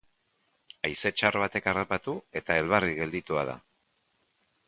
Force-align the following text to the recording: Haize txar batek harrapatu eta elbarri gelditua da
Haize 0.87 1.11
txar 1.19 1.37
batek 1.43 1.67
harrapatu 1.73 2.15
eta 2.41 2.57
elbarri 2.63 2.97
gelditua 3.03 3.43
da 3.53 3.57